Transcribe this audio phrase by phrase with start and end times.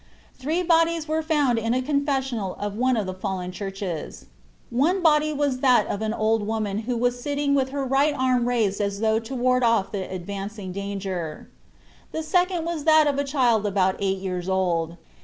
[0.33, 4.25] Three bodies were found in a confessional of one of the fallen churches.
[4.71, 8.47] One body was that of an old woman who was sitting with her right arm
[8.47, 11.49] raised as though to ward off the advancing danger.
[12.13, 14.97] The second was that of a child about eight years old.